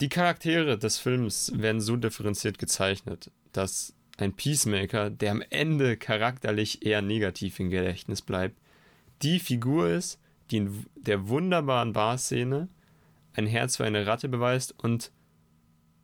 Die 0.00 0.08
Charaktere 0.08 0.78
des 0.78 0.96
Films 0.96 1.52
werden 1.54 1.82
so 1.82 1.96
differenziert 1.96 2.58
gezeichnet, 2.58 3.30
dass 3.52 3.94
ein 4.18 4.34
Peacemaker, 4.34 5.10
der 5.10 5.30
am 5.30 5.42
Ende 5.50 5.96
charakterlich 5.96 6.84
eher 6.84 7.02
negativ 7.02 7.58
im 7.60 7.70
Gedächtnis 7.70 8.22
bleibt, 8.22 8.58
die 9.22 9.38
Figur 9.38 9.88
ist, 9.88 10.18
die 10.50 10.58
in 10.58 10.86
der 10.96 11.28
wunderbaren 11.28 11.92
Barszene 11.92 12.68
ein 13.34 13.46
Herz 13.46 13.76
für 13.76 13.84
eine 13.84 14.06
Ratte 14.06 14.28
beweist 14.28 14.74
und 14.78 15.10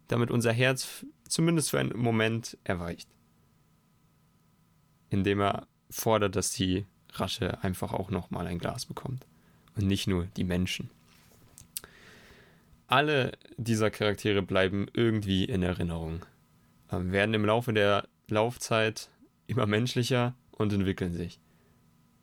damit 0.08 0.30
unser 0.30 0.52
Herz 0.52 1.04
zumindest 1.28 1.70
für 1.70 1.78
einen 1.78 1.96
Moment 1.98 2.56
erweicht. 2.64 3.08
Indem 5.10 5.40
er 5.40 5.66
fordert, 5.90 6.36
dass 6.36 6.52
die 6.52 6.86
Rasche 7.12 7.62
einfach 7.62 7.92
auch 7.92 8.10
nochmal 8.10 8.46
ein 8.46 8.58
Glas 8.58 8.86
bekommt. 8.86 9.26
Und 9.76 9.86
nicht 9.86 10.06
nur 10.06 10.26
die 10.36 10.44
Menschen. 10.44 10.90
Alle 12.86 13.32
dieser 13.56 13.90
Charaktere 13.90 14.42
bleiben 14.42 14.86
irgendwie 14.92 15.44
in 15.44 15.62
Erinnerung, 15.62 16.24
werden 16.90 17.34
im 17.34 17.44
Laufe 17.44 17.72
der 17.72 18.08
Laufzeit 18.28 19.10
immer 19.46 19.66
menschlicher 19.66 20.34
und 20.52 20.72
entwickeln 20.72 21.12
sich. 21.12 21.40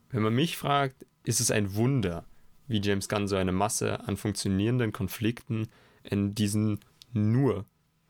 Wenn 0.10 0.24
man 0.24 0.34
mich 0.34 0.58
fragt, 0.58 1.06
ist 1.24 1.40
es 1.40 1.52
ein 1.52 1.76
Wunder, 1.76 2.26
wie 2.68 2.82
James 2.82 3.10
Gunn 3.10 3.28
so 3.28 3.36
eine 3.36 3.52
Masse 3.52 4.08
an 4.08 4.18
funktionierenden 4.18 4.92
Konflikten 4.92 5.68
in 6.04 6.36
diesen 6.36 6.80
nur 7.14 7.66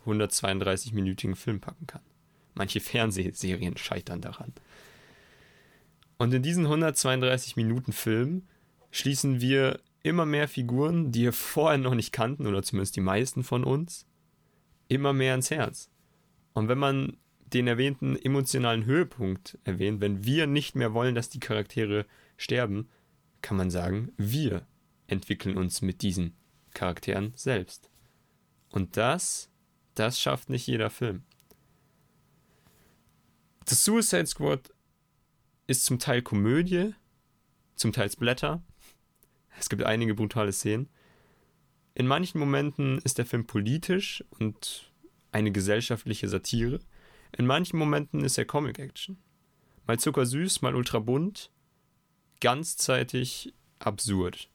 132-minütigen 0.06 1.36
Film 1.36 1.60
packen 1.60 1.88
kann. 1.88 2.02
Manche 2.54 2.80
Fernsehserien 2.80 3.78
scheitern 3.78 4.22
daran. 4.22 4.54
Und 6.18 6.34
in 6.34 6.44
diesen 6.44 6.66
132 6.66 7.56
Minuten 7.56 7.92
Film 7.92 8.44
schließen 8.92 9.42
wir 9.42 9.82
immer 10.04 10.26
mehr 10.26 10.48
Figuren, 10.48 11.12
die 11.12 11.24
wir 11.24 11.34
vorher 11.34 11.78
noch 11.78 11.96
nicht 11.96 12.14
kannten, 12.14 12.48
oder 12.48 12.64
zumindest 12.64 12.96
die 12.96 13.02
meisten 13.02 13.44
von 13.44 13.64
uns, 13.64 14.06
immer 14.88 15.14
mehr 15.14 15.36
ins 15.36 15.52
Herz. 15.52 15.90
Und 16.56 16.70
wenn 16.70 16.80
man 16.80 17.18
den 17.54 17.68
erwähnten 17.68 18.16
emotionalen 18.16 18.86
Höhepunkt 18.86 19.60
erwähnt, 19.66 20.02
wenn 20.02 20.24
wir 20.24 20.48
nicht 20.48 20.74
mehr 20.74 20.94
wollen, 20.94 21.14
dass 21.14 21.30
die 21.30 21.42
Charaktere 21.42 22.06
sterben, 22.38 22.90
kann 23.42 23.58
man 23.58 23.70
sagen, 23.70 24.14
wir 24.18 24.66
entwickeln 25.06 25.58
uns 25.58 25.82
mit 25.82 26.02
diesen 26.02 26.34
Charakteren 26.74 27.34
selbst. 27.36 27.92
Und 28.72 28.98
das, 28.98 29.52
das 29.96 30.20
schafft 30.20 30.50
nicht 30.50 30.66
jeder 30.66 30.90
Film. 30.90 31.24
Das 33.66 33.84
Suicide 33.84 34.26
Squad 34.26 34.74
ist 35.68 35.84
zum 35.84 36.00
Teil 36.00 36.22
Komödie, 36.22 36.94
zum 37.76 37.92
Teil 37.92 38.10
Splatter. 38.10 38.64
Es 39.60 39.70
gibt 39.70 39.84
einige 39.84 40.16
brutale 40.16 40.54
Szenen. 40.54 40.88
In 41.96 42.08
manchen 42.08 42.40
Momenten 42.40 43.00
ist 43.00 43.18
der 43.18 43.26
Film 43.26 43.46
politisch 43.46 44.24
und 44.40 44.95
eine 45.36 45.52
gesellschaftliche 45.52 46.30
Satire. 46.30 46.80
In 47.38 47.46
manchen 47.46 47.78
Momenten 47.78 48.24
ist 48.24 48.38
er 48.38 48.46
Comic-Action. 48.46 49.18
Mal 49.86 50.00
zuckersüß, 50.00 50.62
mal 50.62 50.76
ultra 50.76 51.00
bunt, 51.00 51.52
ganzzeitig 52.40 53.54
absurd. 53.78 54.50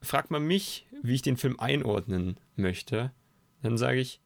Fragt 0.00 0.32
man 0.32 0.44
mich, 0.44 0.88
wie 1.00 1.14
ich 1.14 1.22
den 1.22 1.36
Film 1.36 1.60
einordnen 1.60 2.38
möchte, 2.56 3.12
dann 3.62 3.78
sage 3.78 4.00
ich, 4.00 4.20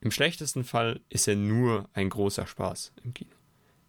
im 0.00 0.10
schlechtesten 0.10 0.64
Fall 0.64 1.00
ist 1.10 1.28
er 1.28 1.36
nur 1.36 1.90
ein 1.92 2.08
großer 2.08 2.46
Spaß 2.46 2.94
im 3.04 3.12
Kino. 3.12 3.36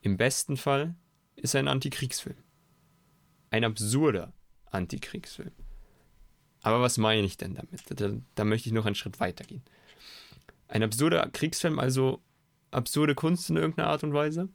Im 0.01 0.17
besten 0.17 0.57
Fall 0.57 0.95
ist 1.37 1.53
er 1.53 1.61
ein 1.61 1.69
Antikriegsfilm. 1.69 2.43
Ein 3.51 3.63
absurder 3.63 4.33
Antikriegsfilm. 4.65 5.53
Aber 6.63 6.82
was 6.82 6.98
meine 6.98 7.27
ich 7.27 7.38
denn 7.38 7.53
damit? 7.53 7.82
Da, 7.89 8.10
da 8.36 8.43
möchte 8.43 8.70
ich 8.70 8.74
noch 8.74 8.86
einen 8.86 8.96
Schritt 8.96 9.20
weiter 9.20 9.43
gehen. 9.43 9.62
Ein 10.67 10.82
absurder 10.82 11.29
Kriegsfilm, 11.32 11.77
also 11.77 12.22
absurde 12.72 13.13
Kunst 13.13 13.50
in 13.50 13.58
irgendeiner 13.58 13.89
Art 13.89 14.03
und 14.03 14.13
Weise? 14.13 14.50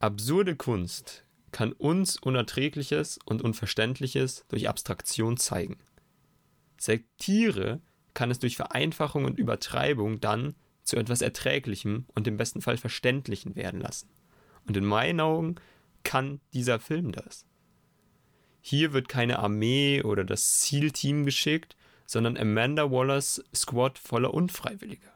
Absurde 0.00 0.56
Kunst 0.56 1.24
kann 1.52 1.72
uns 1.72 2.18
Unerträgliches 2.18 3.18
und 3.24 3.40
Unverständliches 3.40 4.44
durch 4.48 4.68
Abstraktion 4.68 5.38
zeigen. 5.38 5.78
Satire 6.76 7.80
kann 8.12 8.30
es 8.30 8.38
durch 8.38 8.56
Vereinfachung 8.56 9.24
und 9.24 9.38
Übertreibung 9.38 10.20
dann 10.20 10.54
zu 10.82 10.96
etwas 10.96 11.22
Erträglichem 11.22 12.04
und 12.14 12.26
im 12.26 12.36
besten 12.36 12.60
Fall 12.60 12.76
Verständlichen 12.76 13.56
werden 13.56 13.80
lassen. 13.80 14.08
Und 14.66 14.76
in 14.76 14.84
meinen 14.84 15.20
Augen 15.20 15.54
kann 16.02 16.40
dieser 16.52 16.78
Film 16.78 17.12
das. 17.12 17.46
Hier 18.68 18.92
wird 18.92 19.08
keine 19.08 19.38
Armee 19.38 20.02
oder 20.02 20.24
das 20.24 20.58
Zielteam 20.58 21.24
geschickt, 21.24 21.76
sondern 22.04 22.36
Amanda 22.36 22.90
Wallers 22.90 23.44
Squad 23.54 23.96
voller 23.96 24.34
Unfreiwilliger. 24.34 25.12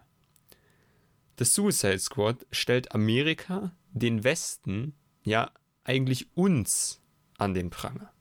Das 1.34 1.52
Suicide 1.52 1.98
Squad 1.98 2.46
stellt 2.52 2.94
Amerika, 2.94 3.74
den 3.90 4.22
Westen, 4.22 4.94
ja 5.24 5.50
eigentlich 5.82 6.28
uns 6.36 7.02
an 7.38 7.52
den 7.52 7.70
Pranger. 7.70 8.12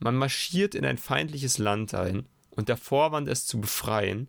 Man 0.00 0.16
marschiert 0.16 0.74
in 0.74 0.84
ein 0.84 0.98
feindliches 0.98 1.58
Land 1.58 1.94
ein 1.94 2.26
und 2.50 2.68
der 2.68 2.76
Vorwand, 2.76 3.28
es 3.28 3.46
zu 3.46 3.60
befreien 3.60 4.26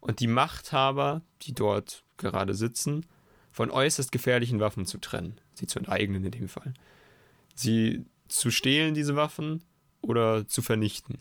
und 0.00 0.18
die 0.18 0.26
Machthaber, 0.26 1.22
die 1.42 1.54
dort 1.54 2.02
gerade 2.16 2.54
sitzen, 2.54 3.06
von 3.52 3.70
äußerst 3.70 4.10
gefährlichen 4.10 4.58
Waffen 4.58 4.84
zu 4.84 4.98
trennen, 4.98 5.40
sie 5.54 5.68
zu 5.68 5.78
enteignen 5.78 6.24
in 6.24 6.32
dem 6.32 6.48
Fall, 6.48 6.74
sie 7.54 8.04
zu 8.28 8.50
stehlen, 8.50 8.94
diese 8.94 9.16
Waffen, 9.16 9.62
oder 10.00 10.46
zu 10.46 10.62
vernichten. 10.62 11.18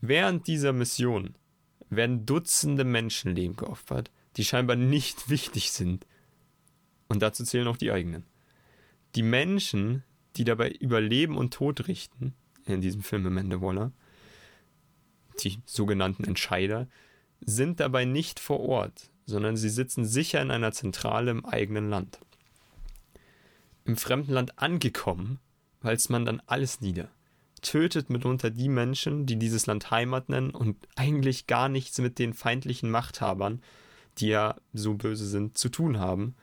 Während 0.00 0.46
dieser 0.46 0.72
Mission 0.72 1.34
werden 1.90 2.26
Dutzende 2.26 2.84
Menschenleben 2.84 3.56
geopfert, 3.56 4.10
die 4.36 4.44
scheinbar 4.44 4.76
nicht 4.76 5.28
wichtig 5.30 5.72
sind. 5.72 6.06
Und 7.08 7.22
dazu 7.22 7.44
zählen 7.44 7.68
auch 7.68 7.76
die 7.76 7.92
eigenen. 7.92 8.24
Die 9.14 9.22
Menschen, 9.22 10.02
die 10.36 10.44
dabei 10.44 10.70
über 10.70 11.00
Leben 11.00 11.36
und 11.36 11.52
Tod 11.52 11.86
richten, 11.88 12.34
in 12.64 12.80
diesem 12.80 13.02
Film 13.02 13.26
Amanda 13.26 13.60
Waller, 13.60 13.92
die 15.40 15.58
sogenannten 15.66 16.24
Entscheider, 16.24 16.88
sind 17.40 17.80
dabei 17.80 18.04
nicht 18.04 18.40
vor 18.40 18.60
Ort, 18.60 19.10
sondern 19.26 19.56
sie 19.56 19.68
sitzen 19.68 20.06
sicher 20.06 20.40
in 20.40 20.50
einer 20.50 20.72
Zentrale 20.72 21.30
im 21.30 21.44
eigenen 21.44 21.90
Land. 21.90 22.20
Im 23.84 23.96
fremden 23.96 24.32
Land 24.32 24.58
angekommen, 24.58 25.40
walzt 25.82 26.10
man 26.10 26.24
dann 26.24 26.40
alles 26.46 26.80
nieder, 26.80 27.08
tötet 27.60 28.10
mitunter 28.10 28.50
die 28.50 28.68
Menschen, 28.68 29.26
die 29.26 29.36
dieses 29.36 29.66
Land 29.66 29.90
Heimat 29.90 30.28
nennen 30.28 30.50
und 30.50 30.76
eigentlich 30.96 31.46
gar 31.46 31.68
nichts 31.68 31.98
mit 31.98 32.18
den 32.18 32.34
feindlichen 32.34 32.90
Machthabern, 32.90 33.62
die 34.18 34.28
ja 34.28 34.56
so 34.72 34.94
böse 34.94 35.26
sind, 35.26 35.56
zu 35.56 35.68
tun 35.68 35.98
haben 35.98 36.34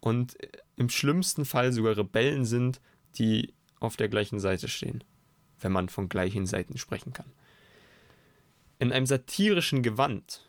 und 0.00 0.36
im 0.76 0.88
schlimmsten 0.88 1.44
Fall 1.44 1.72
sogar 1.72 1.96
Rebellen 1.96 2.44
sind, 2.44 2.80
die 3.16 3.54
auf 3.78 3.96
der 3.96 4.08
gleichen 4.08 4.40
Seite 4.40 4.68
stehen, 4.68 5.04
wenn 5.60 5.72
man 5.72 5.88
von 5.88 6.08
gleichen 6.08 6.46
Seiten 6.46 6.76
sprechen 6.76 7.12
kann. 7.12 7.32
In 8.78 8.92
einem 8.92 9.06
satirischen 9.06 9.82
Gewand 9.82 10.48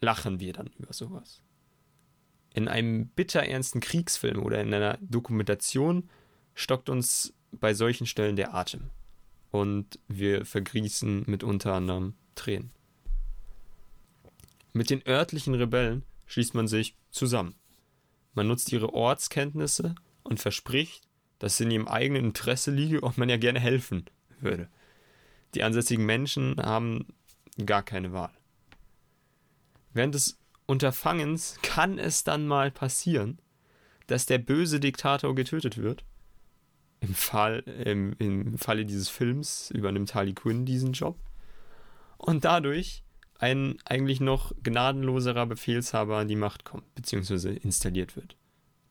lachen 0.00 0.38
wir 0.38 0.52
dann 0.52 0.70
über 0.78 0.92
sowas. 0.92 1.42
In 2.54 2.68
einem 2.68 3.08
bitterernsten 3.08 3.80
Kriegsfilm 3.80 4.42
oder 4.42 4.60
in 4.60 4.72
einer 4.72 4.98
Dokumentation 5.00 6.08
stockt 6.54 6.88
uns 6.88 7.34
bei 7.52 7.74
solchen 7.74 8.06
Stellen 8.06 8.36
der 8.36 8.54
Atem. 8.54 8.90
Und 9.50 9.98
wir 10.08 10.46
vergießen 10.46 11.24
mit 11.26 11.44
unter 11.44 11.74
anderem 11.74 12.14
Tränen. 12.34 12.70
Mit 14.72 14.88
den 14.88 15.06
örtlichen 15.06 15.54
Rebellen 15.54 16.02
schließt 16.26 16.54
man 16.54 16.66
sich 16.66 16.96
zusammen. 17.10 17.54
Man 18.34 18.48
nutzt 18.48 18.72
ihre 18.72 18.94
Ortskenntnisse 18.94 19.94
und 20.22 20.40
verspricht, 20.40 21.06
dass 21.38 21.54
es 21.54 21.60
in 21.60 21.70
ihrem 21.70 21.88
eigenen 21.88 22.26
Interesse 22.26 22.70
liege 22.70 23.02
und 23.02 23.18
man 23.18 23.28
ja 23.28 23.36
gerne 23.36 23.60
helfen 23.60 24.06
würde. 24.40 24.68
Die 25.54 25.62
ansässigen 25.62 26.06
Menschen 26.06 26.56
haben 26.62 27.06
gar 27.66 27.82
keine 27.82 28.12
Wahl. 28.12 28.32
Während 29.92 30.14
des 30.14 30.38
Unterfangens 30.64 31.58
kann 31.62 31.98
es 31.98 32.24
dann 32.24 32.46
mal 32.46 32.70
passieren, 32.70 33.38
dass 34.06 34.24
der 34.24 34.38
böse 34.38 34.80
Diktator 34.80 35.34
getötet 35.34 35.76
wird. 35.76 36.04
Im, 37.02 37.14
Fall, 37.14 37.58
im, 37.84 38.14
Im 38.18 38.58
Falle 38.58 38.86
dieses 38.86 39.08
Films 39.08 39.72
übernimmt 39.72 40.14
Harley 40.14 40.34
Quinn 40.34 40.64
diesen 40.64 40.92
Job. 40.92 41.18
Und 42.16 42.44
dadurch 42.44 43.02
ein 43.40 43.76
eigentlich 43.84 44.20
noch 44.20 44.52
gnadenloserer 44.62 45.46
Befehlshaber 45.46 46.18
an 46.18 46.28
die 46.28 46.36
Macht 46.36 46.64
kommt, 46.64 46.94
beziehungsweise 46.94 47.50
installiert 47.50 48.14
wird. 48.14 48.36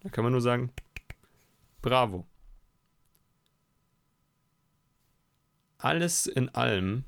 Da 0.01 0.10
kann 0.10 0.25
man 0.25 0.34
nur 0.34 0.41
sagen, 0.41 0.74
bravo. 1.82 2.27
Alles 5.77 6.27
in 6.27 6.50
allem 6.50 7.06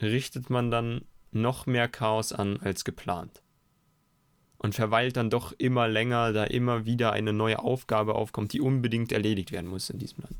richtet 0.00 0.50
man 0.50 0.70
dann 0.70 1.04
noch 1.32 1.66
mehr 1.66 1.88
Chaos 1.88 2.32
an 2.32 2.60
als 2.60 2.84
geplant. 2.84 3.42
Und 4.58 4.74
verweilt 4.74 5.16
dann 5.16 5.30
doch 5.30 5.52
immer 5.56 5.86
länger, 5.86 6.32
da 6.32 6.44
immer 6.44 6.84
wieder 6.84 7.12
eine 7.12 7.32
neue 7.32 7.60
Aufgabe 7.60 8.16
aufkommt, 8.16 8.52
die 8.52 8.60
unbedingt 8.60 9.12
erledigt 9.12 9.52
werden 9.52 9.70
muss 9.70 9.88
in 9.88 9.98
diesem 9.98 10.24
Land. 10.24 10.36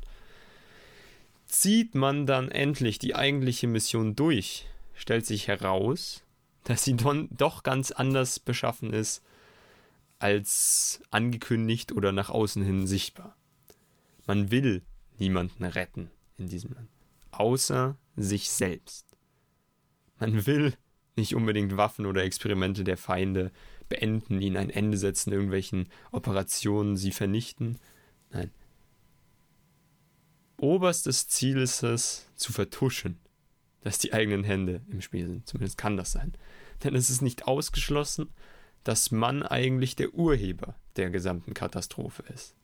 Zieht 1.47 1.95
man 1.95 2.25
dann 2.25 2.51
endlich 2.51 2.99
die 2.99 3.15
eigentliche 3.15 3.67
Mission 3.67 4.15
durch, 4.15 4.67
stellt 4.93 5.25
sich 5.25 5.47
heraus, 5.47 6.23
dass 6.65 6.83
sie 6.83 6.95
doch 6.95 7.63
ganz 7.63 7.91
anders 7.91 8.39
beschaffen 8.39 8.93
ist 8.93 9.23
als 10.19 11.01
angekündigt 11.09 11.93
oder 11.93 12.11
nach 12.11 12.29
außen 12.29 12.63
hin 12.63 12.85
sichtbar. 12.85 13.35
Man 14.27 14.51
will 14.51 14.83
niemanden 15.17 15.63
retten 15.63 16.11
in 16.37 16.49
diesem 16.49 16.73
Land, 16.73 16.89
außer 17.31 17.97
sich 18.15 18.49
selbst. 18.49 19.05
Man 20.19 20.45
will 20.45 20.73
nicht 21.15 21.35
unbedingt 21.35 21.77
Waffen 21.77 22.05
oder 22.05 22.23
Experimente 22.23 22.83
der 22.83 22.97
Feinde 22.97 23.51
beenden, 23.89 24.41
ihnen 24.41 24.57
ein 24.57 24.69
Ende 24.69 24.97
setzen, 24.97 25.33
irgendwelchen 25.33 25.89
Operationen 26.11 26.95
sie 26.95 27.11
vernichten. 27.11 27.79
Nein. 28.31 28.51
Oberstes 30.57 31.27
Ziel 31.27 31.57
ist 31.57 31.83
es, 31.83 32.27
zu 32.35 32.53
vertuschen, 32.53 33.17
dass 33.81 33.97
die 33.97 34.13
eigenen 34.13 34.43
Hände 34.43 34.81
im 34.89 35.01
Spiel 35.01 35.27
sind. 35.27 35.47
Zumindest 35.47 35.77
kann 35.77 35.97
das 35.97 36.11
sein. 36.11 36.33
Denn 36.83 36.95
es 36.95 37.09
ist 37.09 37.21
nicht 37.21 37.47
ausgeschlossen, 37.47 38.29
dass 38.83 39.11
man 39.11 39.43
eigentlich 39.43 39.95
der 39.95 40.13
Urheber 40.13 40.75
der 40.95 41.09
gesamten 41.09 41.53
Katastrophe 41.53 42.23
ist. 42.33 42.55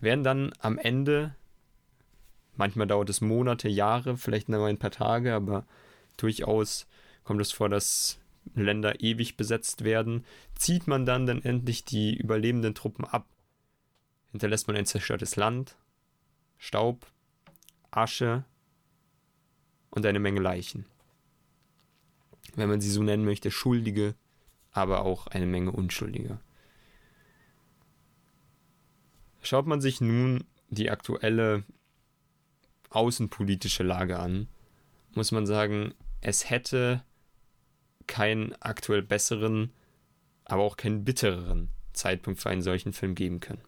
Werden 0.00 0.24
dann 0.24 0.52
am 0.58 0.78
Ende, 0.78 1.34
manchmal 2.56 2.86
dauert 2.86 3.10
es 3.10 3.20
Monate, 3.20 3.68
Jahre, 3.68 4.16
vielleicht 4.16 4.48
nur 4.48 4.66
ein 4.66 4.78
paar 4.78 4.90
Tage, 4.90 5.34
aber 5.34 5.64
durchaus 6.16 6.86
kommt 7.24 7.40
es 7.40 7.52
vor, 7.52 7.68
dass 7.68 8.18
Länder 8.54 9.00
ewig 9.00 9.36
besetzt 9.36 9.84
werden, 9.84 10.24
zieht 10.54 10.86
man 10.86 11.06
dann 11.06 11.26
dann 11.26 11.42
endlich 11.42 11.84
die 11.84 12.16
überlebenden 12.16 12.74
Truppen 12.74 13.04
ab, 13.04 13.26
hinterlässt 14.30 14.66
man 14.66 14.76
ein 14.76 14.86
zerstörtes 14.86 15.36
Land, 15.36 15.76
Staub, 16.58 17.06
Asche 17.90 18.44
und 19.90 20.06
eine 20.06 20.20
Menge 20.20 20.40
Leichen. 20.40 20.86
Wenn 22.54 22.68
man 22.68 22.80
sie 22.80 22.90
so 22.90 23.02
nennen 23.02 23.24
möchte, 23.24 23.50
Schuldige, 23.50 24.14
aber 24.70 25.02
auch 25.04 25.26
eine 25.26 25.46
Menge 25.46 25.72
Unschuldige. 25.72 26.38
Schaut 29.42 29.66
man 29.66 29.80
sich 29.80 30.00
nun 30.00 30.44
die 30.70 30.90
aktuelle 30.90 31.64
außenpolitische 32.90 33.82
Lage 33.82 34.18
an, 34.18 34.48
muss 35.14 35.32
man 35.32 35.46
sagen, 35.46 35.94
es 36.20 36.50
hätte 36.50 37.04
keinen 38.06 38.54
aktuell 38.60 39.02
besseren, 39.02 39.72
aber 40.44 40.62
auch 40.62 40.76
keinen 40.76 41.04
bittereren 41.04 41.68
Zeitpunkt 41.92 42.40
für 42.40 42.50
einen 42.50 42.62
solchen 42.62 42.92
Film 42.92 43.14
geben 43.14 43.40
können. 43.40 43.62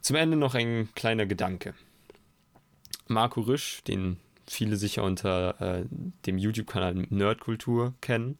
Zum 0.00 0.16
Ende 0.16 0.36
noch 0.36 0.54
ein 0.54 0.88
kleiner 0.94 1.26
Gedanke. 1.26 1.74
Marco 3.08 3.40
Rüsch, 3.40 3.82
den 3.84 4.18
viele 4.46 4.76
sicher 4.76 5.02
unter 5.02 5.60
äh, 5.60 5.84
dem 6.26 6.38
YouTube-Kanal 6.38 6.94
Nerdkultur 7.10 7.94
kennen, 8.00 8.38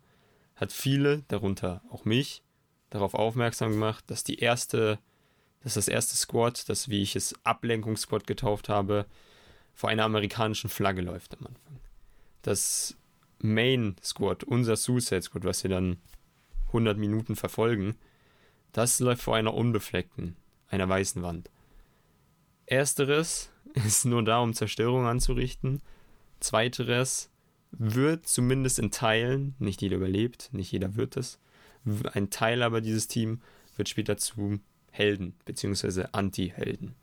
hat 0.54 0.72
viele, 0.72 1.24
darunter 1.28 1.82
auch 1.90 2.04
mich, 2.04 2.42
darauf 2.90 3.14
aufmerksam 3.14 3.72
gemacht, 3.72 4.04
dass 4.08 4.24
die 4.24 4.38
erste, 4.38 4.98
dass 5.62 5.74
das 5.74 5.88
erste 5.88 6.16
Squad, 6.16 6.68
das 6.68 6.88
wie 6.88 7.02
ich 7.02 7.16
es 7.16 7.34
Ablenkungssquad 7.44 8.26
getauft 8.26 8.68
habe, 8.68 9.06
vor 9.74 9.90
einer 9.90 10.04
amerikanischen 10.04 10.70
Flagge 10.70 11.02
läuft 11.02 11.36
am 11.38 11.46
Anfang. 11.46 11.65
Das 12.46 12.96
Main 13.40 13.96
Squad, 14.04 14.44
unser 14.44 14.76
Suicide 14.76 15.20
Squad, 15.20 15.42
was 15.42 15.64
wir 15.64 15.70
dann 15.70 15.96
100 16.68 16.96
Minuten 16.96 17.34
verfolgen, 17.34 17.96
das 18.70 19.00
läuft 19.00 19.22
vor 19.22 19.34
einer 19.34 19.52
unbefleckten, 19.52 20.36
einer 20.68 20.88
weißen 20.88 21.22
Wand. 21.22 21.50
Ersteres 22.66 23.50
ist 23.74 24.04
nur 24.04 24.22
da, 24.22 24.38
um 24.38 24.54
Zerstörung 24.54 25.06
anzurichten. 25.06 25.82
Zweiteres 26.38 27.30
wird 27.72 28.28
zumindest 28.28 28.78
in 28.78 28.92
Teilen, 28.92 29.56
nicht 29.58 29.82
jeder 29.82 29.96
überlebt, 29.96 30.50
nicht 30.52 30.70
jeder 30.70 30.94
wird 30.94 31.16
es, 31.16 31.40
ein 32.12 32.30
Teil 32.30 32.62
aber 32.62 32.80
dieses 32.80 33.08
Team 33.08 33.40
wird 33.76 33.88
später 33.88 34.18
zu 34.18 34.60
Helden 34.92 35.34
bzw. 35.46 36.04
Anti-Helden. 36.12 36.94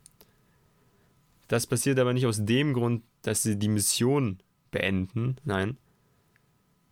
Das 1.48 1.66
passiert 1.66 1.98
aber 1.98 2.14
nicht 2.14 2.24
aus 2.24 2.46
dem 2.46 2.72
Grund, 2.72 3.02
dass 3.20 3.42
sie 3.42 3.58
die 3.58 3.68
Mission 3.68 4.38
beenden, 4.74 5.36
nein. 5.44 5.78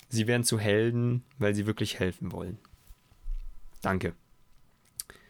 Sie 0.08 0.26
werden 0.26 0.44
zu 0.44 0.58
Helden, 0.58 1.24
weil 1.38 1.54
sie 1.54 1.66
wirklich 1.66 1.98
helfen 1.98 2.32
wollen. 2.32 2.58
Danke. 3.82 4.14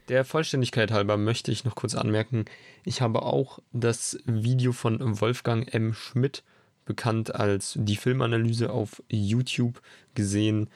Der 0.09 0.25
Vollständigkeit 0.25 0.90
halber 0.90 1.16
möchte 1.16 1.50
ich 1.50 1.64
noch 1.64 1.75
kurz 1.75 1.94
anmerken, 1.94 2.44
ich 2.85 3.00
habe 3.00 3.23
auch 3.23 3.61
das 3.73 4.18
Video 4.26 4.73
von 4.73 5.21
Wolfgang 5.21 5.73
M. 5.73 5.94
Schmidt, 5.94 6.44
bekannt 6.85 7.35
als 7.35 7.78
die 7.80 7.97
Filmanalyse 7.97 8.71
auf 8.71 9.02
YouTube, 9.09 9.80
gesehen. 10.14 10.68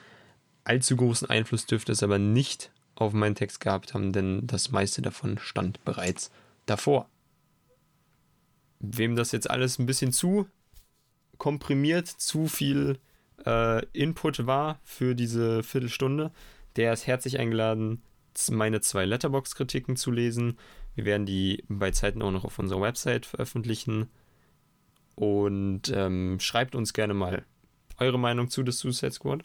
Allzu 0.64 0.96
großen 0.96 1.28
Einfluss 1.28 1.66
dürfte 1.66 1.92
es 1.92 2.02
aber 2.02 2.18
nicht 2.18 2.70
auf 2.94 3.12
meinen 3.12 3.34
Text 3.34 3.60
gehabt 3.60 3.92
haben, 3.92 4.12
denn 4.12 4.46
das 4.46 4.70
meiste 4.70 5.02
davon 5.02 5.38
stand 5.38 5.84
bereits 5.84 6.30
davor. 6.64 7.10
Wem 8.78 9.16
das 9.16 9.32
jetzt 9.32 9.50
alles 9.50 9.78
ein 9.78 9.86
bisschen 9.86 10.12
zu 10.12 10.46
komprimiert, 11.38 12.08
zu 12.08 12.46
viel 12.46 12.98
äh, 13.44 13.84
Input 13.92 14.46
war 14.46 14.80
für 14.84 15.14
diese 15.14 15.62
Viertelstunde, 15.62 16.32
der 16.76 16.92
ist 16.92 17.06
herzlich 17.06 17.38
eingeladen, 17.38 18.02
meine 18.50 18.80
zwei 18.80 19.06
Letterbox-Kritiken 19.06 19.96
zu 19.96 20.10
lesen. 20.10 20.58
Wir 20.94 21.06
werden 21.06 21.24
die 21.24 21.64
bei 21.68 21.90
Zeiten 21.90 22.20
auch 22.20 22.30
noch 22.30 22.44
auf 22.44 22.58
unserer 22.58 22.82
Website 22.82 23.24
veröffentlichen. 23.24 24.10
Und 25.14 25.90
ähm, 25.94 26.38
schreibt 26.38 26.74
uns 26.74 26.92
gerne 26.92 27.14
mal 27.14 27.46
eure 27.98 28.18
Meinung 28.18 28.50
zu 28.50 28.62
The 28.62 28.72
Suicide 28.72 29.12
Squad. 29.12 29.44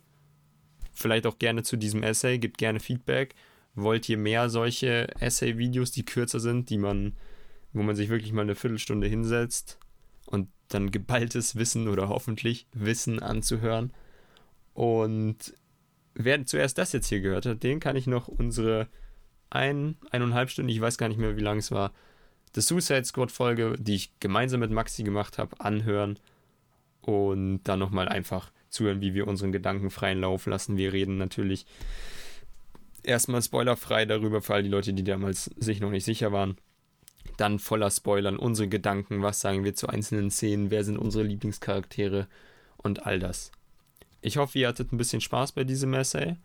Vielleicht 0.93 1.25
auch 1.25 1.39
gerne 1.39 1.63
zu 1.63 1.77
diesem 1.77 2.04
Essay, 2.04 2.38
gebt 2.38 2.58
gerne 2.58 2.82
Feedback. 2.82 3.34
Wollt 3.75 4.10
ihr 4.10 4.17
mehr 4.17 4.49
solche 4.49 5.08
Essay-Videos, 5.21 5.91
die 5.91 6.04
kürzer 6.04 6.41
sind, 6.41 6.69
die 6.69 6.77
man, 6.77 7.13
wo 7.71 7.84
man 7.84 7.95
sich 7.95 8.10
wirklich 8.10 8.34
mal 8.34 8.41
eine 8.41 8.56
Viertelstunde 8.56 9.08
hinsetzt 9.08 9.80
und 10.32 10.48
dann 10.70 10.91
geballtes 10.91 11.56
Wissen 11.56 11.88
oder 11.88 12.10
hoffentlich 12.10 12.67
Wissen 12.74 13.20
anzuhören? 13.22 13.94
Und 14.74 15.54
wer 16.13 16.46
zuerst 16.46 16.78
das 16.78 16.94
jetzt 16.94 17.08
hier 17.08 17.22
gehört 17.22 17.46
hat, 17.46 17.63
den 17.63 17.80
kann 17.80 17.96
ich 17.96 18.08
noch 18.08 18.28
unsere 18.28 18.88
ein, 19.50 19.98
eineinhalb 20.12 20.50
Stunden, 20.50 20.70
ich 20.70 20.82
weiß 20.82 20.98
gar 20.98 21.10
nicht 21.10 21.20
mehr, 21.20 21.36
wie 21.36 21.41
lang 21.41 21.58
es 21.58 21.72
war, 21.72 21.91
The 22.56 22.62
Suicide 22.62 23.06
Squad 23.06 23.32
Folge, 23.32 23.76
die 23.78 23.96
ich 23.96 24.20
gemeinsam 24.20 24.62
mit 24.62 24.72
Maxi 24.72 25.04
gemacht 25.04 25.38
habe, 25.38 25.60
anhören 25.60 26.20
und 27.02 27.63
dann 27.63 27.80
nochmal 27.80 28.08
einfach 28.08 28.52
zuhören, 28.70 29.02
wie 29.02 29.13
wir 29.13 29.28
unseren 29.28 29.52
Gedanken 29.52 29.89
freien 29.89 30.22
Lauf 30.22 30.46
lassen. 30.46 30.78
Wir 30.78 30.94
reden 30.94 31.17
natürlich 31.17 31.65
erstmal 33.04 33.41
spoilerfrei 33.41 34.06
darüber, 34.06 34.41
für 34.41 34.56
all 34.56 34.63
die 34.63 34.70
Leute, 34.70 34.94
die 34.94 35.04
damals 35.04 35.46
sich 35.58 35.80
noch 35.80 35.91
nicht 35.91 36.06
sicher 36.06 36.32
waren. 36.32 36.58
Dann 37.38 37.60
voller 37.60 37.89
Spoilern, 37.89 38.38
unsere 38.38 38.67
Gedanken, 38.67 39.21
was 39.21 39.39
sagen 39.41 39.63
wir 39.63 39.73
zu 39.73 39.88
einzelnen 39.88 40.31
Szenen, 40.31 40.71
wer 40.71 40.84
sind 40.84 40.97
unsere 40.97 41.23
Lieblingscharaktere 41.23 42.27
und 42.77 43.05
all 43.05 43.19
das. 43.19 43.51
Ich 44.21 44.38
hoffe, 44.38 44.60
ihr 44.60 44.67
hattet 44.67 44.91
ein 44.91 44.97
bisschen 44.97 45.21
Spaß 45.21 45.53
bei 45.53 45.63
diesem 45.63 45.93
Essay. 45.93 46.38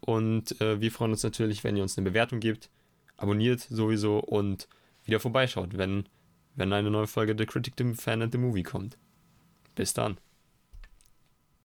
Und 0.00 0.60
äh, 0.60 0.80
wir 0.80 0.92
freuen 0.92 1.12
uns 1.12 1.22
natürlich, 1.22 1.64
wenn 1.64 1.76
ihr 1.76 1.82
uns 1.82 1.98
eine 1.98 2.08
Bewertung 2.08 2.40
gebt. 2.40 2.70
Abonniert 3.16 3.60
sowieso 3.60 4.18
und 4.20 4.68
wieder 5.04 5.20
vorbeischaut, 5.20 5.78
wenn, 5.78 6.08
wenn 6.54 6.72
eine 6.72 6.90
neue 6.90 7.06
Folge 7.06 7.34
The 7.36 7.46
Critic, 7.46 7.74
the 7.78 7.94
Fan 7.94 8.22
and 8.22 8.32
the 8.32 8.38
Movie 8.38 8.62
kommt. 8.62 8.96
Bis 9.74 9.94
dann. 9.94 10.18